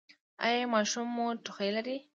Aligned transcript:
ایا 0.45 0.63
ماشوم 0.73 1.07
مو 1.15 1.25
ټوخی 1.45 1.69
لري؟ 1.75 1.97